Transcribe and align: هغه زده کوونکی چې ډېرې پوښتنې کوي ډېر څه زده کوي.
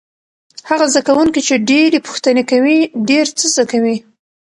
هغه 0.69 0.85
زده 0.93 1.01
کوونکی 1.07 1.41
چې 1.47 1.63
ډېرې 1.69 1.99
پوښتنې 2.07 2.43
کوي 2.51 2.77
ډېر 3.09 3.25
څه 3.39 3.45
زده 3.53 3.65
کوي. 3.71 3.97